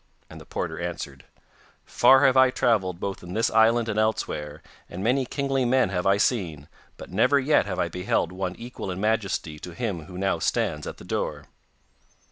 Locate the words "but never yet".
6.97-7.67